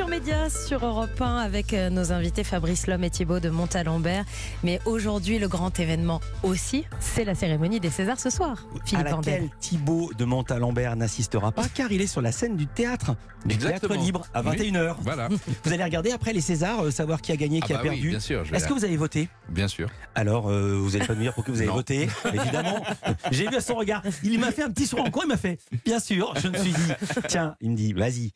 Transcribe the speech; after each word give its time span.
Culture 0.00 0.18
Média 0.18 0.48
sur 0.48 0.82
Europe 0.86 1.20
1 1.20 1.36
avec 1.36 1.74
euh, 1.74 1.90
nos 1.90 2.10
invités 2.10 2.42
Fabrice 2.42 2.86
Lhomme 2.86 3.04
et 3.04 3.10
Thibaut 3.10 3.38
de 3.38 3.50
Montalembert. 3.50 4.24
Mais 4.64 4.80
aujourd'hui, 4.86 5.38
le 5.38 5.46
grand 5.46 5.78
événement 5.78 6.20
aussi, 6.42 6.86
c'est 7.00 7.24
la 7.26 7.34
cérémonie 7.34 7.80
des 7.80 7.90
Césars 7.90 8.18
ce 8.18 8.30
soir. 8.30 8.64
à 8.94 9.02
laquelle 9.02 9.50
Thibaut 9.60 10.10
de 10.16 10.24
Montalembert 10.24 10.96
n'assistera 10.96 11.52
pas 11.52 11.68
car 11.68 11.92
il 11.92 12.00
est 12.00 12.06
sur 12.06 12.22
la 12.22 12.32
scène 12.32 12.56
du 12.56 12.66
théâtre, 12.66 13.14
du 13.44 13.58
théâtre 13.58 13.94
libre 13.94 14.24
à 14.32 14.42
21h. 14.42 14.96
Voilà, 15.02 15.28
Vous 15.64 15.72
allez 15.72 15.84
regarder 15.84 16.12
après 16.12 16.32
les 16.32 16.40
Césars, 16.40 16.86
euh, 16.86 16.90
savoir 16.90 17.20
qui 17.20 17.32
a 17.32 17.36
gagné, 17.36 17.60
Ah 17.62 17.66
qui 17.66 17.72
a 17.74 17.76
bah 17.76 17.82
oui, 17.84 17.90
perdu. 17.90 18.08
bien 18.08 18.20
sûr, 18.20 18.42
je 18.46 18.52
vais 18.52 18.56
Est-ce 18.56 18.68
que 18.68 18.72
vous 18.72 18.86
avez 18.86 18.96
voté? 18.96 19.28
Bien 19.50 19.68
sûr. 19.68 19.90
Alors, 20.14 20.48
euh, 20.48 20.78
vous 20.80 20.96
allez 20.96 21.04
pas 21.06 21.14
me 21.14 21.20
dire 21.20 21.34
pour 21.34 21.44
que 21.44 21.50
vous 21.50 21.58
avez 21.58 21.66
Non. 21.66 21.74
voté 21.74 22.08
Évidemment. 22.32 22.82
J'ai 23.32 23.46
vu 23.48 23.54
à 23.56 23.60
son 23.60 23.74
regard. 23.74 24.02
Il 24.22 24.40
m'a 24.40 24.50
fait 24.50 24.62
un 24.62 24.70
petit 24.70 24.86
sourire 24.86 25.04
en 25.04 25.10
coin, 25.10 25.24
il 25.26 25.28
m'a 25.28 25.36
fait 25.36 25.58
Bien 25.84 26.00
sûr. 26.00 26.32
Je 26.42 26.48
me 26.48 26.56
suis 26.56 26.72
dit 26.72 26.92
Tiens, 27.28 27.54
il 27.60 27.72
me 27.72 27.76
dit 27.76 27.92
Vas-y, 27.92 28.32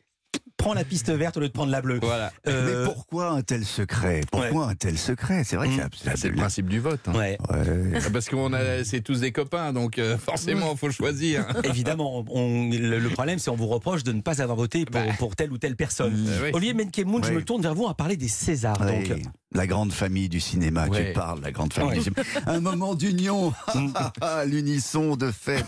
prends 0.65 0.73
la 0.73 0.83
piste 0.83 1.11
verte 1.11 1.37
au 1.37 1.41
lieu 1.41 1.47
de 1.47 1.53
prendre 1.53 1.71
la 1.71 1.79
bleue. 1.81 1.99
Voilà, 2.01 2.31
Euh, 2.47 2.85
Mais 2.85 2.91
pourquoi 2.91 3.29
un 3.29 3.41
tel 3.43 3.63
secret? 3.63 4.21
Pourquoi 4.31 4.67
un 4.69 4.73
tel 4.73 4.97
secret? 4.97 5.43
C'est 5.43 5.57
vrai 5.57 5.67
que 5.69 5.73
Mm. 5.81 6.15
c'est 6.15 6.29
le 6.29 6.35
principe 6.35 6.67
du 6.67 6.79
vote. 6.79 7.01
hein. 7.07 7.13
Ouais, 7.13 7.37
Ouais. 7.51 7.99
Parce 8.11 8.29
qu'on 8.29 8.51
a, 8.51 8.83
c'est 8.83 9.01
tous 9.01 9.19
des 9.19 9.31
copains, 9.31 9.73
donc 9.73 9.99
euh, 9.99 10.17
forcément, 10.17 10.71
il 10.71 10.77
faut 10.77 10.89
choisir. 10.89 11.45
évidemment. 11.63 12.25
on- 12.31 12.69
le, 12.71 12.97
le 12.97 13.09
problème, 13.09 13.37
c'est 13.37 13.51
on 13.51 13.55
vous 13.55 13.67
reproche 13.67 14.03
de 14.03 14.11
ne 14.11 14.21
pas 14.21 14.41
avoir 14.41 14.57
voté 14.57 14.85
pour, 14.85 14.99
Bah. 15.01 15.13
pour 15.19 15.35
telle 15.35 15.51
ou 15.51 15.57
telle 15.59 15.75
personne. 15.75 16.13
Euh, 16.27 16.39
oui. 16.45 16.49
Olivier 16.53 16.73
Menkemoun, 16.73 17.23
je 17.23 17.29
Oui. 17.29 17.35
me 17.35 17.43
tourne 17.43 17.61
vers 17.61 17.75
vous, 17.75 17.85
va 17.85 17.93
parler 17.93 18.17
des 18.17 18.27
Césars. 18.27 18.79
Donc, 18.79 19.13
la 19.55 19.67
grande 19.67 19.91
famille 19.91 20.29
du 20.29 20.39
cinéma, 20.39 20.87
Ouais. 20.87 21.07
tu 21.07 21.13
parles, 21.13 21.39
la 21.41 21.51
grande 21.51 21.73
famille 21.73 21.91
Ouais. 21.91 21.97
du 21.97 22.03
cinéma. 22.03 22.23
Un 22.45 22.59
moment 22.59 22.93
d'union, 22.95 23.53
l'unisson 24.45 25.15
de 25.15 25.31
fête. 25.31 25.65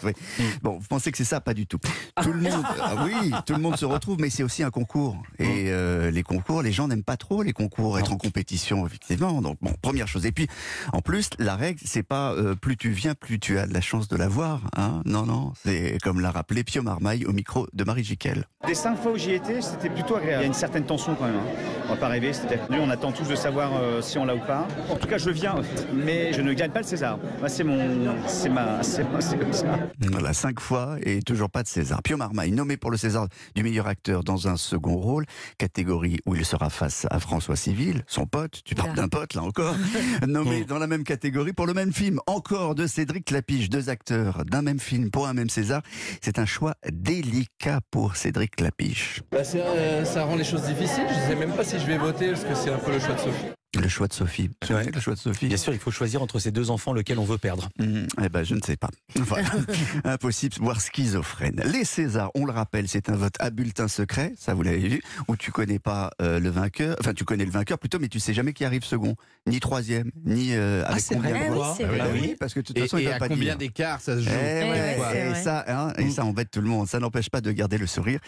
Bon, 0.62 0.78
vous 0.80 0.88
pensez 0.88 1.12
que 1.12 1.18
c'est 1.18 1.23
ça? 1.23 1.40
Pas 1.41 1.54
du 1.54 1.66
tout. 1.68 1.80
Tout 2.22 2.34
le 2.34 2.42
monde, 2.42 2.64
ah 2.81 2.95
oui, 3.05 3.31
tout 3.45 3.54
le 3.54 3.59
monde 3.59 3.78
se 3.78 3.86
retrouve, 3.86 4.18
mais 4.20 4.30
c'est 4.30 4.44
aussi 4.44 4.64
un 4.64 4.70
concours. 4.72 5.18
Et 5.40 5.66
euh, 5.72 6.12
les 6.12 6.23
concours, 6.23 6.62
les 6.62 6.72
gens 6.72 6.88
n'aiment 6.88 7.04
pas 7.04 7.18
trop 7.18 7.44
les 7.44 7.54
concours, 7.54 7.98
être 8.00 8.12
en 8.12 8.18
compétition, 8.18 8.86
effectivement. 8.86 9.42
Donc 9.42 9.58
bon, 9.61 9.73
première 9.81 10.08
chose. 10.08 10.26
Et 10.26 10.31
puis, 10.31 10.48
en 10.94 11.02
plus, 11.02 11.30
la 11.39 11.56
règle, 11.56 11.80
c'est 11.86 12.04
pas 12.04 12.31
euh, 12.33 12.56
plus 12.56 12.78
tu 12.78 12.89
viens, 12.89 13.16
plus 13.16 13.39
tu 13.39 13.58
as 13.59 13.67
de 13.67 13.73
la 13.73 13.81
chance 13.81 14.08
de 14.08 14.16
l'avoir. 14.16 14.61
Hein 14.76 15.02
non, 15.06 15.26
non, 15.26 15.54
c'est 15.64 15.98
comme 16.04 16.20
l'a 16.20 16.31
rappelé 16.31 16.64
Pio 16.64 16.81
Marmaille 16.83 17.26
au 17.26 17.31
micro 17.33 17.67
de 17.73 17.83
Marie 17.83 18.04
Jiquel. 18.04 18.45
Des 18.66 18.76
cinq 18.76 18.98
fois 18.98 19.11
où 19.14 19.17
j'y 19.17 19.31
étais, 19.31 19.61
c'était 19.61 19.89
plutôt 19.89 20.16
agréable. 20.16 20.42
Il 20.42 20.44
y 20.44 20.45
a 20.45 20.48
une 20.48 20.54
certaine 20.54 20.86
tension 20.86 21.16
quand 21.16 21.26
même. 21.26 21.36
hein. 21.36 21.83
On 21.86 21.94
va 21.94 21.95
pas 22.00 22.08
rêver, 22.09 22.33
c'est-à-dire 22.33 22.59
on 22.72 22.89
attend 22.89 23.11
tous 23.11 23.28
de 23.28 23.36
savoir 23.36 23.72
euh, 23.80 24.02
si 24.02 24.17
on 24.17 24.25
l'a 24.25 24.36
ou 24.36 24.39
pas. 24.39 24.67
En 24.89 24.95
tout 24.95 25.08
cas, 25.08 25.17
je 25.17 25.30
viens, 25.30 25.56
mais 25.94 26.33
je 26.33 26.42
ne 26.42 26.53
gagne 26.53 26.72
pas 26.72 26.81
le 26.81 26.86
César. 26.86 27.20
C'est 27.47 27.64
mon, 27.64 28.16
c'est 28.28 28.50
ma, 28.50 28.83
c'est 28.83 29.06
c'est 29.20 29.38
comme 29.38 29.53
ça. 29.53 29.80
Voilà, 30.00 30.33
cinq 30.33 30.59
fois 30.59 30.97
et 31.02 31.22
toujours 31.22 31.50
pas 31.50 31.64
de 31.64 31.67
César. 31.67 32.02
Pio 32.03 32.17
Marmaille, 32.17 32.52
nommé 32.52 32.78
pour 32.78 32.92
le 32.92 32.98
César 32.98 33.28
du 33.55 33.64
meilleur 33.64 33.88
acteur 33.88 34.23
dans 34.23 34.48
un 34.48 34.58
second 34.58 34.95
rôle, 34.95 35.25
catégorie 35.58 36.20
où 36.25 36.36
il 36.36 36.45
sera 36.45 36.70
face 36.70 37.08
à 37.09 37.20
François 37.20 37.55
Civil, 37.55 38.03
son 38.08 38.25
pote, 38.25 38.61
tu 38.64 38.75
parles 38.75 38.94
d'un 38.94 39.08
pote 39.08 39.33
là 39.33 39.44
encore, 39.44 39.75
nommé 40.28 40.66
dans 40.66 40.80
la 40.80 40.88
même 40.88 41.03
catégorie 41.03 41.53
pour 41.53 41.66
le 41.66 41.73
même 41.73 41.94
film, 41.94 42.20
encore 42.28 42.75
de 42.75 42.88
Cédric 42.88 43.31
Lapiche, 43.31 43.70
deux 43.70 43.89
acteurs 43.89 44.44
d'un 44.45 44.61
même 44.61 44.80
film 44.80 45.09
pour 45.09 45.28
un 45.28 45.33
même 45.33 45.50
César. 45.50 45.81
C'est 46.22 46.39
un 46.39 46.45
choix 46.45 46.75
délicat 46.92 47.80
pour 47.92 48.16
Cédric 48.16 48.59
Lapiche. 48.59 49.22
Bah, 49.31 49.39
euh, 49.55 50.05
ça 50.05 50.23
rend 50.23 50.36
les 50.36 50.44
choses 50.44 50.64
difficiles. 50.64 51.08
Je 51.09 51.30
sais 51.30 51.36
même 51.36 51.53
pas 51.53 51.64
si 51.64 51.80
je 51.80 51.86
vais 51.86 51.98
voter 51.98 52.31
parce 52.31 52.44
que 52.44 52.55
c'est 52.55 52.72
un 52.72 52.78
peu 52.78 52.92
le 52.92 53.00
choix 53.00 53.16
de 53.16 53.20
Sophie. 53.20 53.48
Le 53.76 53.88
choix 53.90 54.08
de 54.08 54.14
Sophie. 54.14 54.50
Ouais. 54.70 54.86
Le 54.92 55.00
choix 55.02 55.14
de 55.14 55.20
Sophie. 55.20 55.48
bien 55.48 55.58
sûr, 55.58 55.73
il 55.73 55.80
faut 55.80 55.92
choisir 55.92 56.22
entre 56.22 56.40
ces 56.40 56.52
deux 56.52 56.70
enfants 56.72 56.94
lequel 56.94 57.20
on 57.20 57.26
veut 57.26 57.38
perdre. 57.38 57.68
Mhm. 57.80 58.08
Eh 58.23 58.30
ben, 58.30 58.44
je 58.44 58.56
ne 58.56 58.62
sais 58.62 58.78
pas. 58.78 58.90
Voilà. 59.16 59.50
Impossible, 60.06 60.56
voire 60.62 60.80
schizophrène. 60.80 61.62
Les 61.66 61.84
Césars, 61.84 62.32
on 62.34 62.45
le 62.45 62.52
rappelle, 62.54 62.88
c'est 62.88 63.10
un 63.10 63.16
vote 63.16 63.36
à 63.40 63.50
bulletin 63.50 63.88
secret, 63.88 64.34
ça 64.38 64.54
vous 64.54 64.64
l'avez 64.64 64.88
vu, 64.88 65.02
où 65.28 65.36
tu 65.36 65.52
connais 65.52 65.80
pas 65.80 66.12
euh, 66.22 66.40
le 66.40 66.50
vainqueur, 66.50 66.95
enfin 67.02 67.14
tu 67.14 67.26
connais 67.26 67.45
le 67.45 67.52
vainqueur 67.52 67.78
plutôt, 67.78 68.00
mais 68.00 68.08
tu 68.08 68.20
sais 68.20 68.34
jamais 68.34 68.54
qui 68.54 68.64
arrive 68.64 68.84
second, 68.86 69.16
ni 69.48 69.60
troisième, 69.60 70.12
ni 70.26 70.54
euh, 70.54 70.84
avec 70.86 71.02
c'est 71.02 71.16
combien 71.16 71.32
vrai. 71.32 71.48
de 71.48 71.52
Ah 71.52 71.56
voix. 71.56 71.78
Bah 71.98 72.06
oui, 72.14 72.36
parce 72.39 72.54
que 72.54 72.61
de 72.61 72.66
toute 72.66 72.80
façon, 72.80 72.98
et 72.98 73.04
peuvent 73.04 73.14
à 73.14 73.20
pas 73.20 73.27
combien 73.27 73.56
d'écart 73.58 74.00
ça 74.00 74.16
se 74.16 74.22
joue 74.22 74.30
Eh 74.32 74.64
ouais, 74.64 74.70
ouais, 74.70 74.98
c'est 75.11 75.32
et 75.32 75.44
ça, 75.44 75.66
hein, 75.67 75.94
et 75.98 76.10
ça 76.10 76.23
embête 76.23 76.52
tout 76.52 76.61
le 76.61 76.70
monde. 76.70 76.88
Ça 76.88 77.00
n'empêche 77.00 77.30
pas 77.30 77.42
de 77.42 77.52
garder 77.52 77.77
le 77.77 77.88
sourire 77.88 78.20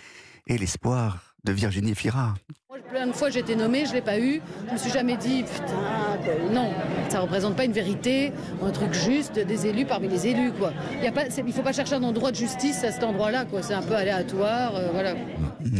et 0.48 0.58
l'espoir 0.58 1.36
de 1.46 1.54
Virginie 1.54 1.96
Fira. 1.96 2.36
Plein 2.90 3.06
de 3.06 3.12
fois, 3.12 3.30
j'ai 3.30 3.40
été 3.42 3.56
nommée, 3.56 3.86
je 3.86 3.92
ne 3.92 3.96
l'ai 3.96 4.02
pas 4.02 4.20
eu. 4.20 4.42
Je 4.68 4.74
me 4.74 4.78
suis 4.78 4.90
jamais 4.90 5.16
dit, 5.16 5.44
putain, 5.44 6.18
quoi. 6.24 6.34
non, 6.52 6.72
ça 7.10 7.18
ne 7.18 7.22
représente 7.24 7.56
pas 7.56 7.66
une 7.66 7.72
vérité, 7.72 8.32
un 8.64 8.72
truc 8.72 8.94
juste 8.94 9.38
des 9.38 9.68
élus 9.68 9.86
parmi 9.86 10.08
les 10.08 10.26
élus. 10.26 10.52
Quoi. 10.54 10.74
Il 11.04 11.46
ne 11.46 11.52
faut 11.52 11.62
pas 11.62 11.72
chercher 11.72 11.96
un 11.96 12.04
endroit 12.04 12.32
de 12.32 12.36
justice 12.36 12.84
à 12.84 12.92
cet 12.92 13.04
endroit-là. 13.04 13.46
quoi. 13.46 13.62
C'est 13.62 13.76
un 13.76 13.84
peu 13.84 13.96
aléatoire. 13.96 14.76
euh, 14.76 14.90
voilà. 14.92 15.14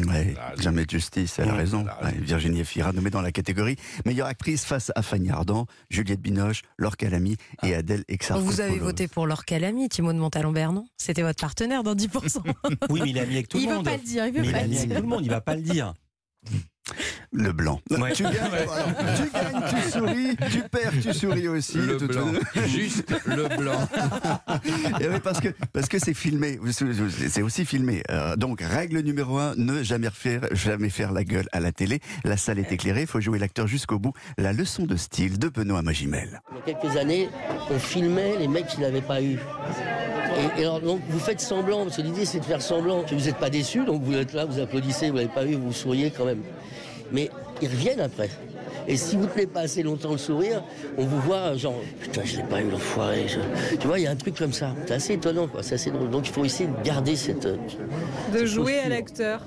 Ouais, 0.08 0.36
jamais 0.60 0.86
de 0.86 0.90
justice, 0.92 1.40
elle 1.40 1.50
a 1.50 1.54
raison. 1.56 1.84
Ouais, 2.04 2.12
Virginie 2.20 2.64
Fira 2.64 2.92
nommée 2.94 3.10
dans 3.10 3.22
la 3.22 3.32
catégorie 3.32 3.78
meilleure 4.06 4.28
actrice 4.28 4.64
face 4.64 4.92
à 4.96 5.02
Fanny 5.02 5.32
Ardant, 5.32 5.66
Juliette 5.90 6.22
Binoche, 6.22 6.62
Laure 6.78 6.96
Calamy 6.96 7.38
et 7.64 7.74
Adèle 7.74 8.04
Exarchopoulos. 8.08 8.52
Vous 8.54 8.62
avez 8.62 8.78
voté 8.78 9.08
pour 9.08 9.26
Laure 9.26 9.46
Calamy, 9.46 9.90
Thibaut 9.90 10.14
de 10.14 10.20
Montalembert, 10.20 10.74
non? 10.74 10.86
C'était 10.98 11.24
votre 11.24 11.42
partenaire 11.42 11.82
dans 11.82 11.96
10%. 11.96 12.40
Oui, 12.90 13.00
mais 13.04 13.10
il 13.10 13.20
a 13.20 13.26
mis 13.26 13.34
avec 13.36 13.48
tout 13.48 13.58
il 13.58 13.64
le 13.66 13.70
veut 13.72 13.76
monde. 13.78 13.86
pas 13.86 13.98
le 13.98 14.04
dire, 14.04 14.26
il 14.28 14.34
veut 14.34 14.42
Mais 14.42 14.48
il 14.48 14.52
pas 14.54 14.62
le 14.62 14.68
dire. 14.68 14.80
avec 14.82 14.96
tout 14.96 15.02
le 15.02 15.08
monde, 15.08 15.22
il 15.26 15.30
va 15.32 15.42
pas 15.42 15.56
le 15.56 15.62
dire. 15.64 15.94
Le 17.32 17.52
blanc. 17.52 17.80
Ouais. 17.92 18.12
Tu 18.14 18.24
gagnes, 18.24 18.34
alors, 18.38 18.86
tu 19.16 19.30
gagnes, 19.32 19.64
tu 19.84 19.90
souris, 19.92 20.38
tu 20.52 20.62
perds, 20.70 20.94
tu 21.02 21.14
souris 21.14 21.48
aussi. 21.48 21.78
Le 21.78 21.98
Tout- 21.98 22.08
blanc. 22.08 22.28
Juste 22.66 23.14
le 23.26 23.48
blanc. 23.56 23.88
Et 25.00 25.08
oui, 25.08 25.20
parce 25.24 25.40
que 25.40 25.50
parce 25.72 25.88
que 25.88 26.00
c'est 26.00 26.16
filmé, 26.16 26.60
c'est 27.30 27.42
aussi 27.44 27.66
filmé. 27.66 28.02
Euh, 28.10 28.36
donc 28.36 28.62
règle 28.62 29.00
numéro 29.02 29.38
un, 29.38 29.54
ne 29.58 29.84
jamais 29.84 30.10
faire 30.12 30.42
jamais 30.54 30.90
faire 30.90 31.12
la 31.12 31.24
gueule 31.24 31.48
à 31.52 31.60
la 31.60 31.72
télé. 31.72 32.00
La 32.24 32.36
salle 32.36 32.58
est 32.58 32.72
éclairée, 32.72 33.06
faut 33.06 33.22
jouer 33.22 33.38
l'acteur 33.38 33.68
jusqu'au 33.68 34.00
bout. 34.00 34.14
La 34.40 34.52
leçon 34.52 34.86
de 34.88 34.96
style 34.96 35.38
de 35.38 35.50
Benoît 35.50 35.84
Magimel. 35.84 36.42
Il 36.66 36.72
y 36.72 36.76
a 36.76 36.80
quelques 36.80 36.98
années, 36.98 37.30
on 37.70 37.78
filmait 37.78 38.38
les 38.40 38.48
mecs 38.48 38.68
qui 38.68 38.82
l'avaient 38.82 39.02
pas 39.02 39.22
eu. 39.22 39.38
Et, 40.58 40.62
et 40.62 40.66
alors, 40.66 40.82
donc, 40.82 41.02
vous 41.10 41.20
faites 41.20 41.42
semblant, 41.42 41.84
parce 41.84 41.98
que 41.98 42.02
l'idée 42.02 42.26
c'est 42.26 42.40
de 42.40 42.46
faire 42.46 42.62
semblant 42.62 43.04
vous 43.12 43.26
n'êtes 43.26 43.38
pas 43.38 43.50
déçu, 43.50 43.86
donc 43.86 44.02
vous 44.04 44.14
êtes 44.16 44.34
là, 44.34 44.46
vous 44.46 44.60
applaudissez, 44.60 45.10
vous 45.10 45.18
l'avez 45.18 45.28
pas 45.28 45.46
eu, 45.46 45.56
vous 45.56 45.74
souriez 45.74 46.12
quand 46.16 46.26
même. 46.26 46.42
Mais 47.12 47.30
ils 47.62 47.68
reviennent 47.68 48.02
après. 48.02 48.30
Et 48.88 48.98
si 48.98 49.18
vous 49.18 49.28
tenez 49.28 49.46
pas 49.46 49.62
assez 49.62 49.84
longtemps 49.84 50.14
le 50.14 50.18
sourire, 50.18 50.64
on 50.98 51.04
vous 51.06 51.20
voit 51.22 51.56
genre 51.56 51.76
putain 52.02 52.22
je 52.26 52.38
l'ai 52.38 52.44
pas 52.44 52.60
eu 52.62 52.70
l'enfoiré. 52.72 53.28
je- 53.28 53.76
Tu 53.76 53.86
vois, 53.88 54.00
il 54.00 54.04
y 54.06 54.08
a 54.08 54.12
un 54.12 54.16
truc 54.16 54.36
comme 54.36 54.54
ça. 54.54 54.74
C'est 54.88 54.94
assez 54.96 55.14
étonnant, 55.14 55.48
quoi. 55.48 55.62
C'est 55.62 55.76
assez 55.76 55.92
drôle. 55.92 56.10
Donc 56.10 56.28
il 56.28 56.34
faut 56.34 56.44
essayer 56.44 56.68
de 56.70 56.84
garder 56.84 57.16
cette. 57.16 57.46
euh, 57.46 57.58
De 58.34 58.38
cette 58.40 58.48
jouer 58.48 58.74
à 58.80 58.84
posture. 58.84 58.90
l'acteur. 58.90 59.42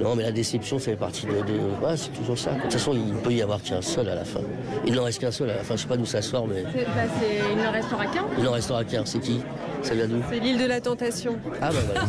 Non, 0.00 0.16
mais 0.16 0.24
la 0.24 0.32
déception, 0.32 0.78
ça 0.80 0.86
fait 0.86 0.96
partie 0.96 1.26
de. 1.26 1.32
de... 1.32 1.84
Ouais, 1.84 1.96
c'est 1.96 2.10
toujours 2.12 2.38
ça. 2.38 2.52
De 2.52 2.62
toute 2.62 2.72
façon, 2.72 2.92
il 2.94 3.14
peut 3.22 3.32
y 3.32 3.42
avoir 3.42 3.62
qu'un 3.62 3.82
seul 3.82 4.08
à 4.08 4.14
la 4.16 4.24
fin. 4.24 4.40
Il 4.86 4.94
n'en 4.94 5.04
reste 5.04 5.20
qu'un 5.20 5.30
seul 5.30 5.50
à 5.50 5.56
la 5.56 5.62
fin. 5.62 5.76
Je 5.76 5.82
sais 5.82 5.88
pas 5.88 5.96
d'où 5.96 6.06
ça 6.06 6.22
sort, 6.22 6.48
mais 6.48 6.62
bah, 6.62 6.70
il 7.52 7.58
ne 7.62 7.68
restera 7.68 8.06
qu'un? 8.06 8.24
il 8.38 8.48
en 8.48 8.52
restera 8.52 8.82
qu'un. 8.84 9.04
C'est 9.04 9.20
qui? 9.20 9.40
Ça 9.82 9.94
vient 9.94 10.08
d'où 10.08 10.22
C'est 10.30 10.40
l'île 10.40 10.58
de 10.58 10.66
la 10.66 10.80
tentation. 10.80 11.38
Ah 11.60 11.70
bah 11.70 11.78
voilà. 11.86 12.06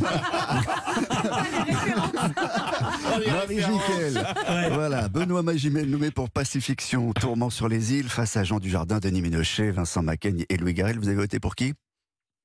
Marie 3.32 3.60
Jiquel. 3.60 4.26
Voilà, 4.74 5.08
Benoît 5.10 5.44
Magimel 5.44 5.90
nommé 5.90 6.12
pour 6.12 6.30
Pacifiction, 6.30 7.14
Tourment 7.14 7.50
sur 7.50 7.68
les 7.68 7.94
îles, 7.94 8.10
face 8.10 8.38
à 8.38 8.44
Jean 8.44 8.60
Dujardin, 8.60 9.00
Denis 9.00 9.22
Ménochet, 9.22 9.72
Vincent 9.72 10.04
Macaigne 10.04 10.46
et 10.50 10.58
Louis 10.58 10.74
Garrel. 10.74 10.98
Vous 11.00 11.08
avez 11.08 11.18
voté 11.18 11.40
pour 11.40 11.56
qui? 11.56 11.74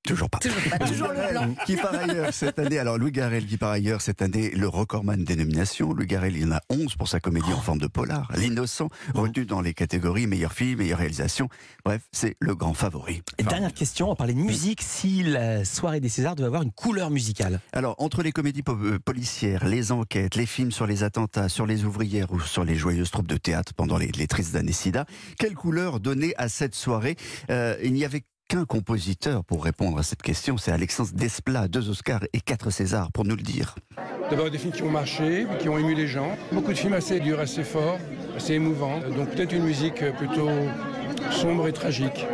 Toujours 0.06 0.30
pas. 0.30 0.38
Toujours 0.38 0.62
pas, 0.70 0.78
toujours 0.78 1.08
le 1.08 1.30
blanc. 1.32 1.54
Qui 1.66 1.76
par 1.76 1.94
ailleurs 1.94 2.32
cette 2.32 2.58
année, 2.58 2.78
alors 2.78 2.96
Louis 2.98 3.12
Garrel 3.12 3.44
qui 3.46 3.56
par 3.56 3.70
ailleurs 3.70 4.00
cette 4.00 4.22
année 4.22 4.50
le 4.50 4.68
recordman 4.68 5.24
des 5.24 5.36
nominations. 5.36 5.92
Louis 5.92 6.06
Garrel 6.06 6.36
il 6.36 6.42
y 6.42 6.44
en 6.46 6.52
a 6.52 6.60
11 6.70 6.94
pour 6.96 7.08
sa 7.08 7.20
comédie 7.20 7.52
en 7.52 7.60
forme 7.60 7.78
de 7.78 7.86
polar. 7.86 8.30
L'innocent 8.36 8.88
retenu 9.14 9.44
dans 9.46 9.60
les 9.60 9.74
catégories 9.74 10.26
meilleure 10.26 10.52
film, 10.52 10.78
meilleure 10.78 10.98
réalisation. 10.98 11.48
Bref, 11.84 12.02
c'est 12.12 12.36
le 12.40 12.54
grand 12.54 12.74
favori. 12.74 13.22
Et 13.38 13.42
dernière 13.42 13.74
question, 13.74 14.10
on 14.10 14.14
parlait 14.16 14.34
de 14.34 14.38
musique. 14.38 14.82
Si 14.82 15.22
la 15.22 15.64
soirée 15.64 16.00
des 16.00 16.08
Césars 16.08 16.36
devait 16.36 16.46
avoir 16.46 16.62
une 16.62 16.72
couleur 16.72 17.10
musicale 17.10 17.60
Alors, 17.72 17.94
entre 17.98 18.22
les 18.22 18.32
comédies 18.32 18.62
po- 18.62 18.76
euh, 18.80 18.98
policières, 18.98 19.66
les 19.66 19.92
enquêtes, 19.92 20.36
les 20.36 20.46
films 20.46 20.70
sur 20.72 20.86
les 20.86 21.02
attentats, 21.02 21.48
sur 21.48 21.66
les 21.66 21.84
ouvrières 21.84 22.32
ou 22.32 22.40
sur 22.40 22.64
les 22.64 22.76
joyeuses 22.76 23.10
troupes 23.10 23.26
de 23.28 23.36
théâtre 23.36 23.72
pendant 23.74 23.98
les, 23.98 24.08
les 24.08 24.26
tristes 24.26 24.54
années 24.56 24.72
SIDA, 24.72 25.04
quelle 25.38 25.54
couleur 25.54 26.00
donner 26.00 26.34
à 26.36 26.48
cette 26.48 26.74
soirée? 26.74 27.16
Euh, 27.50 27.76
Il 27.82 27.92
n'y 27.92 28.04
avait 28.04 28.22
qu'un 28.48 28.64
compositeur 28.64 29.44
pour 29.44 29.64
répondre 29.64 29.98
à 29.98 30.02
cette 30.02 30.22
question, 30.22 30.56
c'est 30.56 30.72
Alexandre 30.72 31.10
Desplat, 31.14 31.68
deux 31.68 31.88
Oscars 31.88 32.24
et 32.32 32.40
quatre 32.40 32.70
Césars 32.70 33.10
pour 33.12 33.24
nous 33.24 33.36
le 33.36 33.42
dire. 33.42 33.74
D'abord 34.30 34.50
des 34.50 34.58
films 34.58 34.72
qui 34.72 34.82
ont 34.82 34.90
marché, 34.90 35.46
qui 35.58 35.68
ont 35.68 35.78
ému 35.78 35.94
les 35.94 36.06
gens. 36.06 36.36
Beaucoup 36.52 36.72
de 36.72 36.78
films 36.78 36.94
assez 36.94 37.20
durs, 37.20 37.40
assez 37.40 37.64
forts, 37.64 37.98
assez 38.36 38.54
émouvants. 38.54 39.00
Donc 39.16 39.30
peut-être 39.30 39.52
une 39.52 39.64
musique 39.64 40.04
plutôt 40.16 40.50
sombre 41.30 41.68
et 41.68 41.72
tragique. 41.72 42.26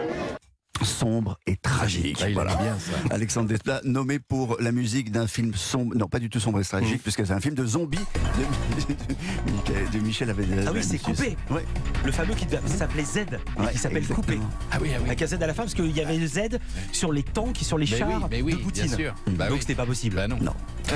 Sombre 0.84 1.38
et 1.46 1.56
tragique. 1.56 2.19
Ah, 2.23 2.29
il 2.29 2.34
Voilà. 2.34 2.52
aime 2.52 2.58
bien 2.58 2.79
ça. 2.79 2.93
Alexandre 3.14 3.49
Desplat, 3.49 3.81
nommé 3.84 4.19
pour 4.19 4.56
la 4.61 4.73
musique 4.73 5.11
d'un 5.12 5.26
film 5.26 5.55
sombre, 5.55 5.94
non 5.96 6.08
pas 6.08 6.19
du 6.19 6.29
tout 6.31 6.40
sombre 6.40 6.61
et 6.61 6.64
tragique, 6.64 6.96
Mm. 6.96 7.02
puisque 7.02 7.26
c'est 7.26 7.32
un 7.32 7.40
film 7.40 7.55
de 7.55 7.64
zombies 7.67 7.99
de, 7.99 8.94
de 8.94 9.52
Michael- 9.52 9.90
de 9.93 9.99
Michel 9.99 10.31
Avedel. 10.31 10.64
Ah 10.67 10.70
oui, 10.75 10.82
c'est 10.82 10.99
coupé. 10.99 11.37
Ouais. 11.50 11.64
Le 12.05 12.12
fameux 12.12 12.34
qui 12.34 12.46
s'appelait 12.67 13.05
Z, 13.05 13.17
et 13.19 13.61
Ouais, 13.61 13.73
qui 13.73 13.79
s'appelle. 13.79 14.06
Coupé. 14.06 14.38
Ah 14.70 14.79
oui, 14.81 14.90
ah 14.94 14.99
oui. 15.00 15.06
Avec 15.06 15.23
un 15.23 15.26
Z 15.26 15.34
à 15.34 15.46
la 15.46 15.55
fin, 15.55 15.62
parce 15.62 15.75
qu'il 15.75 15.90
y 15.96 16.00
avait 16.00 16.17
le 16.19 16.26
Z 16.26 16.58
sur 16.93 17.12
les 17.12 17.23
tanks 17.23 17.61
et 17.61 17.64
sur 17.64 17.79
les 17.79 17.88
Mais 17.90 17.96
chars 17.99 18.08
oui, 18.08 18.26
mais 18.31 18.43
oui, 18.43 18.52
de 18.55 18.58
Poutine. 18.58 18.87
bien 18.87 18.96
sûr. 18.96 19.14
Bah 19.32 19.46
Donc 19.46 19.55
oui. 19.55 19.61
c'était 19.61 19.75
pas 19.75 19.87
possible. 19.87 20.17
Bah 20.17 20.29
non. 20.29 20.38
Non. 20.40 20.52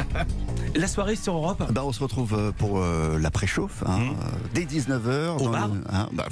La 0.75 0.89
soirée 0.89 1.17
sur 1.17 1.35
Europe 1.35 1.73
Bah, 1.73 1.83
on 1.85 1.93
se 1.93 2.01
retrouve 2.03 2.35
euh, 2.35 2.53
pour 2.53 2.81
euh, 2.83 3.19
la 3.19 3.31
préchauffe 3.31 3.83
hein, 3.87 3.99
Mhm. 3.99 4.11
euh, 4.11 4.25
dès 4.55 4.65
19h. 4.65 5.37
Au 5.37 5.45
dans 5.45 5.51
bar 5.51 5.69
le, 5.69 5.81
hein, 5.91 6.09
bah, 6.13 6.27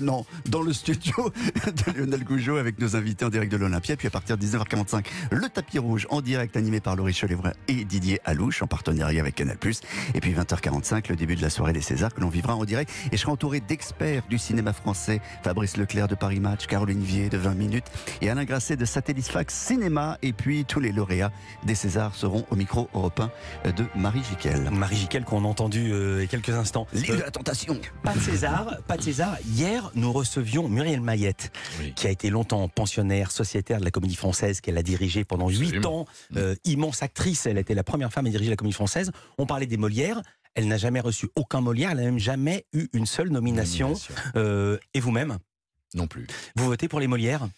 non, 0.00 0.24
dans 0.48 0.62
le 0.62 0.72
studio 0.72 1.12
de 1.86 1.92
Lionel 1.98 2.24
Gougeot 2.24 2.56
avec 2.56 2.78
nos 2.84 2.96
invités 2.96 3.24
en 3.24 3.30
direct 3.30 3.50
de 3.50 3.56
l'Olympia. 3.56 3.96
Puis 3.96 4.06
à 4.06 4.10
partir 4.10 4.36
de 4.36 4.44
19h45, 4.44 5.06
le 5.30 5.48
tapis 5.48 5.78
rouge 5.78 6.06
en 6.10 6.20
direct 6.20 6.56
animé 6.56 6.80
par 6.80 6.96
Laurie 6.96 7.14
Cholevray 7.14 7.54
et 7.68 7.84
Didier 7.84 8.20
Alouche 8.24 8.62
en 8.62 8.66
partenariat 8.66 9.20
avec 9.20 9.34
Canal+. 9.34 9.56
Et 10.14 10.20
puis 10.20 10.32
20h45, 10.32 11.08
le 11.08 11.16
début 11.16 11.34
de 11.36 11.42
la 11.42 11.50
soirée 11.50 11.72
des 11.72 11.80
Césars 11.80 12.12
que 12.14 12.20
l'on 12.20 12.28
vivra 12.28 12.54
en 12.56 12.64
direct. 12.64 12.90
Et 13.10 13.16
je 13.16 13.22
serai 13.22 13.32
entouré 13.32 13.60
d'experts 13.60 14.22
du 14.28 14.38
cinéma 14.38 14.72
français. 14.72 15.20
Fabrice 15.42 15.76
Leclerc 15.76 16.08
de 16.08 16.14
Paris 16.14 16.40
Match, 16.40 16.66
Caroline 16.66 17.02
Vier 17.02 17.28
de 17.30 17.38
20 17.38 17.54
minutes 17.54 17.86
et 18.20 18.28
Alain 18.30 18.44
Grasset 18.44 18.76
de 18.76 18.84
Satellite 18.84 19.26
Fax 19.28 19.54
Cinéma. 19.54 20.18
Et 20.22 20.32
puis 20.32 20.64
tous 20.64 20.80
les 20.80 20.92
lauréats 20.92 21.32
des 21.64 21.74
Césars 21.74 22.14
seront 22.14 22.44
au 22.50 22.56
micro 22.56 22.88
européen 22.94 23.30
de 23.64 23.84
Marie 23.96 24.22
Jiquel. 24.28 24.70
Marie 24.70 24.96
Jiquel 24.96 25.24
qu'on 25.24 25.44
a 25.44 25.48
entendu 25.48 25.90
euh, 25.92 26.16
il 26.18 26.22
y 26.22 26.24
a 26.24 26.28
quelques 26.28 26.50
instants. 26.50 26.86
L'île 26.92 27.12
Euh, 27.12 27.16
de 27.16 27.22
la 27.22 27.30
tentation. 27.30 27.78
Pas 28.02 28.12
de 28.14 28.20
César, 28.20 28.76
pas 28.86 28.96
de 28.96 29.02
César. 29.02 29.36
Hier, 29.46 29.90
nous 29.94 30.12
recevions 30.12 30.68
Muriel 30.68 31.00
Mayette, 31.00 31.52
Oui. 31.80 31.92
qui 31.94 32.06
a 32.06 32.10
été 32.10 32.28
longtemps 32.30 32.68
pensionnaire 32.74 33.30
sociétaire 33.30 33.78
de 33.80 33.84
la 33.84 33.90
Comédie 33.90 34.16
Française, 34.16 34.60
qu'elle 34.60 34.76
a 34.78 34.82
dirigée 34.82 35.24
pendant 35.24 35.48
huit 35.48 35.84
ans. 35.86 36.06
Euh, 36.36 36.54
immense 36.64 37.02
actrice, 37.02 37.46
elle 37.46 37.58
était 37.58 37.74
la 37.74 37.84
première 37.84 38.12
femme 38.12 38.26
à 38.26 38.30
diriger 38.30 38.50
la 38.50 38.56
Comédie 38.56 38.74
Française. 38.74 39.12
On 39.38 39.46
parlait 39.46 39.66
des 39.66 39.76
Molières. 39.76 40.20
Elle 40.54 40.68
n'a 40.68 40.76
jamais 40.76 41.00
reçu 41.00 41.28
aucun 41.34 41.60
Molière. 41.60 41.90
Elle 41.92 41.96
n'a 41.98 42.04
même 42.04 42.18
jamais 42.18 42.66
eu 42.72 42.88
une 42.92 43.06
seule 43.06 43.28
nomination. 43.30 43.88
Nomination. 43.88 44.14
Euh, 44.36 44.78
et 44.94 45.00
vous-même, 45.00 45.38
Non 45.94 46.06
plus. 46.06 46.26
vous 46.56 46.66
votez 46.66 46.88
pour 46.88 47.00
les 47.00 47.06
Molières? 47.08 47.48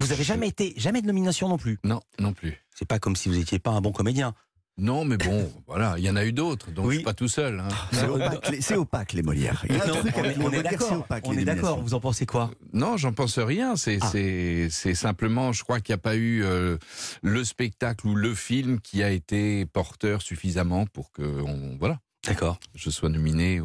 Vous 0.00 0.10
avez 0.10 0.22
Je- 0.24 0.28
jamais 0.28 0.48
été, 0.48 0.74
jamais 0.76 1.02
de 1.02 1.06
nomination 1.06 1.48
non 1.48 1.58
plus? 1.58 1.78
Non, 1.84 2.00
non 2.18 2.32
plus. 2.32 2.58
C'est 2.74 2.88
pas 2.88 2.98
comme 2.98 3.14
si 3.14 3.28
vous 3.28 3.36
n'étiez 3.36 3.58
pas 3.60 3.70
un 3.70 3.80
bon 3.80 3.92
comédien. 3.92 4.34
Non, 4.78 5.04
mais 5.04 5.16
bon, 5.18 5.52
voilà, 5.66 5.94
il 5.98 6.04
y 6.04 6.08
en 6.10 6.16
a 6.16 6.24
eu 6.24 6.32
d'autres, 6.32 6.70
donc 6.70 6.86
Oui. 6.86 6.94
je 6.94 6.98
suis 7.00 7.04
pas 7.04 7.12
tout 7.12 7.28
seul. 7.28 7.60
hein. 7.60 7.68
C'est 7.92 8.06
opaque, 8.08 8.76
opaque, 8.76 9.12
les 9.12 9.22
Molières. 9.22 9.64
Il 9.68 9.76
y 9.76 9.78
a 9.78 9.84
un 9.84 9.86
Non, 9.88 9.94
truc 9.96 10.12
on 10.16 10.20
avec 10.24 10.36
est, 10.38 10.50
les 10.50 10.62
d'accord. 10.62 10.92
opaque, 10.92 11.24
On 11.26 11.32
est 11.32 11.34
l'élimination. 11.34 11.62
d'accord. 11.62 11.82
Vous 11.82 11.94
en 11.94 12.00
pensez 12.00 12.24
quoi 12.26 12.50
Non, 12.72 12.96
j'en 12.96 13.12
pense 13.12 13.38
rien. 13.38 13.76
C'est 13.76 13.98
Ah. 14.00 14.08
c'est 14.10 14.68
c'est 14.70 14.94
simplement, 14.94 15.52
je 15.52 15.62
crois 15.62 15.80
qu'il 15.80 15.92
n'y 15.92 15.98
a 15.98 16.02
pas 16.02 16.16
eu 16.16 16.42
euh, 16.42 16.78
le 17.22 17.44
spectacle 17.44 18.06
ou 18.06 18.14
le 18.14 18.34
film 18.34 18.80
qui 18.80 19.02
a 19.02 19.10
été 19.10 19.66
porteur 19.66 20.22
suffisamment 20.22 20.86
pour 20.86 21.12
que 21.12 21.22
on, 21.22 21.76
voilà, 21.78 21.98
D'accord. 22.26 22.58
je 22.74 22.88
sois 22.88 23.10
nominé 23.10 23.60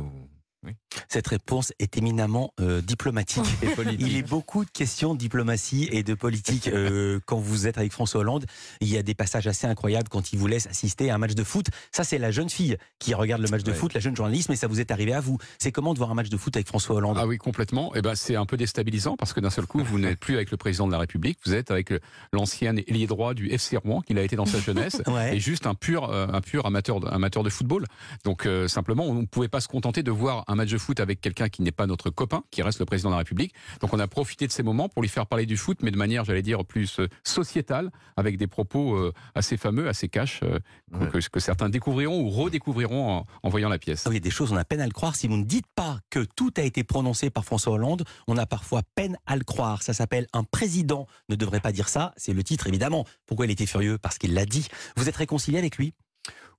Cette 1.09 1.27
réponse 1.27 1.73
est 1.79 1.97
éminemment 1.97 2.53
euh, 2.59 2.81
diplomatique. 2.81 3.43
et 3.61 3.67
politique. 3.67 4.07
Il 4.07 4.17
est 4.17 4.27
beaucoup 4.27 4.65
de 4.65 4.69
questions 4.69 5.13
de 5.13 5.19
diplomatie 5.19 5.87
et 5.91 6.03
de 6.03 6.13
politique 6.13 6.67
euh, 6.67 7.19
quand 7.25 7.37
vous 7.37 7.67
êtes 7.67 7.77
avec 7.77 7.91
François 7.91 8.21
Hollande. 8.21 8.45
Il 8.81 8.87
y 8.89 8.97
a 8.97 9.03
des 9.03 9.13
passages 9.13 9.47
assez 9.47 9.67
incroyables 9.67 10.09
quand 10.09 10.33
il 10.33 10.39
vous 10.39 10.47
laisse 10.47 10.67
assister 10.67 11.09
à 11.09 11.15
un 11.15 11.17
match 11.17 11.35
de 11.35 11.43
foot. 11.43 11.67
Ça, 11.91 12.03
c'est 12.03 12.17
la 12.17 12.31
jeune 12.31 12.49
fille 12.49 12.77
qui 12.99 13.13
regarde 13.13 13.41
le 13.41 13.47
match 13.49 13.63
de 13.63 13.71
Ouais. 13.71 13.77
foot, 13.77 13.93
la 13.93 13.99
jeune 13.99 14.15
journaliste, 14.15 14.49
mais 14.49 14.55
ça 14.55 14.67
vous 14.67 14.79
est 14.79 14.91
arrivé 14.91 15.13
à 15.13 15.19
vous. 15.19 15.37
C'est 15.59 15.71
comment 15.71 15.93
de 15.93 15.97
voir 15.99 16.11
un 16.11 16.15
match 16.15 16.29
de 16.29 16.37
foot 16.37 16.55
avec 16.55 16.67
François 16.67 16.95
Hollande? 16.95 17.17
Ah 17.19 17.27
oui, 17.27 17.37
complètement. 17.37 17.93
Et 17.95 18.01
ben, 18.01 18.15
c'est 18.15 18.35
un 18.35 18.45
peu 18.45 18.57
déstabilisant 18.57 19.15
parce 19.17 19.33
que 19.33 19.39
d'un 19.39 19.49
seul 19.49 19.65
coup, 19.67 19.83
vous 19.83 19.99
n'êtes 19.99 20.19
plus 20.19 20.35
avec 20.35 20.51
le 20.51 20.57
président 20.57 20.87
de 20.87 20.91
la 20.91 20.99
République, 20.99 21.37
vous 21.45 21.53
êtes 21.53 21.71
avec 21.71 21.89
le- 21.89 21.99
l'ancien 22.33 22.75
ailier 22.75 23.07
droit 23.07 23.33
du 23.33 23.49
FC 23.51 23.77
Rouen 23.77 24.01
qu'il 24.01 24.17
a 24.17 24.23
été 24.23 24.35
dans 24.35 24.45
sa 24.45 24.59
jeunesse 24.59 25.01
Ouais. 25.07 25.35
et 25.35 25.39
juste 25.39 25.65
un 25.67 25.73
pur, 25.75 26.09
euh, 26.09 26.27
un 26.31 26.41
pur 26.41 26.65
amateur, 26.65 27.11
amateur 27.13 27.43
de 27.43 27.49
football. 27.49 27.85
Donc 28.23 28.45
euh, 28.45 28.67
simplement, 28.67 29.05
on 29.05 29.13
ne 29.13 29.25
pouvait 29.25 29.47
pas 29.47 29.61
se 29.61 29.67
contenter 29.67 30.03
de 30.03 30.11
voir 30.11 30.43
un 30.47 30.56
match 30.57 30.69
de 30.71 30.77
foot 30.77 30.99
avec 30.99 31.21
quelqu'un 31.21 31.47
qui 31.49 31.61
n'est 31.61 31.71
pas 31.71 31.87
notre 31.87 32.09
copain, 32.09 32.43
qui 32.51 32.61
reste 32.61 32.79
le 32.79 32.85
président 32.85 33.09
de 33.09 33.13
la 33.13 33.19
République. 33.19 33.53
Donc 33.81 33.93
on 33.93 33.99
a 33.99 34.07
profité 34.07 34.45
de 34.47 34.51
ces 34.51 34.63
moments 34.63 34.89
pour 34.89 35.01
lui 35.01 35.09
faire 35.09 35.25
parler 35.27 35.45
du 35.45 35.55
foot, 35.57 35.77
mais 35.81 35.91
de 35.91 35.97
manière, 35.97 36.25
j'allais 36.25 36.41
dire, 36.41 36.65
plus 36.65 36.99
euh, 36.99 37.07
sociétale, 37.23 37.91
avec 38.17 38.37
des 38.37 38.47
propos 38.47 38.95
euh, 38.95 39.13
assez 39.35 39.55
fameux, 39.57 39.87
assez 39.87 40.09
cash, 40.09 40.41
euh, 40.43 40.59
Ouais. 40.93 41.09
que, 41.09 41.17
que 41.29 41.39
certains 41.41 41.67
découvriront 41.67 42.21
ou 42.21 42.29
redécouvriront 42.29 43.09
en, 43.11 43.25
en 43.43 43.49
voyant 43.49 43.67
la 43.67 43.77
pièce. 43.77 44.03
Oui, 44.05 44.13
il 44.13 44.15
y 44.15 44.17
a 44.17 44.19
des 44.21 44.29
choses, 44.31 44.53
on 44.53 44.55
a 44.55 44.63
peine 44.63 44.79
à 44.79 44.85
le 44.85 44.93
croire. 44.93 45.15
Si 45.17 45.27
vous 45.27 45.35
ne 45.35 45.43
dites 45.43 45.65
pas 45.75 45.99
que 46.09 46.23
tout 46.35 46.53
a 46.55 46.61
été 46.61 46.85
prononcé 46.85 47.29
par 47.29 47.43
François 47.43 47.73
Hollande, 47.73 48.05
on 48.27 48.37
a 48.37 48.45
parfois 48.45 48.83
peine 48.95 49.17
à 49.25 49.35
le 49.35 49.43
croire. 49.43 49.83
Ça 49.83 49.91
s'appelle 49.93 50.27
Un 50.31 50.43
président 50.45 51.05
ne 51.27 51.35
devrait 51.35 51.59
pas 51.59 51.73
dire 51.73 51.89
ça. 51.89 52.13
C'est 52.15 52.31
le 52.33 52.41
titre, 52.41 52.67
évidemment. 52.67 53.05
Pourquoi 53.25 53.45
il 53.47 53.51
était 53.51 53.65
furieux? 53.65 53.97
Parce 53.97 54.17
qu'il 54.17 54.33
l'a 54.33 54.45
dit. 54.45 54.65
Vous 54.95 55.09
êtes 55.09 55.17
réconcilié 55.17 55.57
avec 55.59 55.77
lui? 55.77 55.93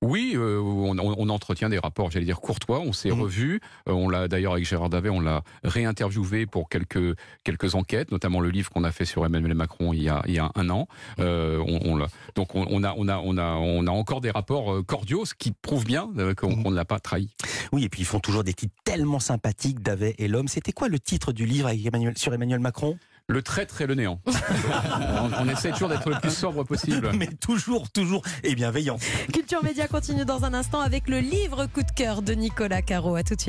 Oui, 0.00 0.34
euh, 0.36 0.60
on, 0.60 1.28
entretient 1.28 1.68
des 1.68 1.78
rapports, 1.78 2.10
j'allais 2.10 2.24
dire 2.24 2.40
courtois. 2.40 2.78
On 2.80 2.92
s'est 2.92 3.10
Mhm. 3.10 3.20
revus. 3.20 3.60
Euh, 3.88 3.92
on 3.92 4.08
l'a 4.08 4.28
d'ailleurs 4.28 4.52
avec 4.52 4.64
Gérard 4.64 4.90
Davet, 4.90 5.08
on 5.08 5.20
l'a 5.20 5.42
réinterviewé 5.64 6.46
pour 6.46 6.68
quelques 6.68 7.16
quelques 7.42 7.74
enquêtes, 7.74 8.12
notamment 8.12 8.40
le 8.40 8.50
livre 8.50 8.70
qu'on 8.70 8.84
a 8.84 8.92
fait 8.92 9.04
sur 9.04 9.26
Emmanuel 9.26 9.54
Macron 9.54 9.92
il 9.92 10.02
y 10.02 10.08
a, 10.08 10.22
il 10.26 10.34
y 10.34 10.38
a 10.38 10.52
un 10.54 10.70
an. 10.70 10.86
Euh, 11.18 11.58
on, 11.66 11.98
donc 12.36 12.54
on, 12.54 12.66
on 12.70 12.84
a 12.84 12.94
on 12.96 13.08
a 13.08 13.18
on 13.18 13.36
a 13.38 13.54
on 13.56 13.86
a 13.86 13.90
encore 13.90 14.20
des 14.20 14.30
rapports 14.30 14.84
cordiaux, 14.86 15.24
ce 15.24 15.34
qui 15.34 15.50
prouve 15.50 15.84
bien 15.84 16.08
euh, 16.18 16.32
qu'on 16.34 16.70
ne 16.70 16.76
l'a 16.76 16.84
pas 16.84 17.00
trahi. 17.00 17.28
Oui, 17.72 17.84
et 17.84 17.88
puis 17.88 18.02
ils 18.02 18.06
font 18.06 18.20
toujours 18.20 18.44
des 18.44 18.54
titres 18.54 18.74
tellement 18.84 19.18
sympathiques, 19.18 19.80
Davet 19.80 20.14
et 20.18 20.28
l'homme. 20.28 20.48
C'était 20.48 20.72
quoi 20.72 20.88
le 20.88 21.00
titre 21.00 21.32
du 21.32 21.44
livre 21.44 21.66
avec 21.66 21.84
Emmanuel, 21.84 22.16
sur 22.16 22.32
Emmanuel 22.32 22.60
Macron? 22.60 22.98
Le 23.30 23.42
traître 23.42 23.82
et 23.82 23.86
le 23.86 23.94
néant. 23.94 24.22
on, 24.26 25.30
on 25.44 25.48
essaie 25.50 25.70
toujours 25.70 25.90
d'être 25.90 26.08
le 26.08 26.18
plus 26.18 26.30
sobre 26.34 26.64
possible. 26.64 27.10
Mais 27.14 27.26
toujours, 27.26 27.90
toujours, 27.90 28.22
et 28.42 28.54
bienveillant. 28.54 28.96
Culture 29.30 29.62
Média 29.62 29.86
continue 29.86 30.24
dans 30.24 30.46
un 30.46 30.54
instant 30.54 30.80
avec 30.80 31.10
le 31.10 31.18
livre 31.18 31.66
coup 31.66 31.82
de 31.82 31.90
cœur 31.94 32.22
de 32.22 32.32
Nicolas 32.32 32.80
Caro. 32.80 33.16
À 33.16 33.22
tout 33.22 33.34
de 33.34 33.40
suite. 33.42 33.46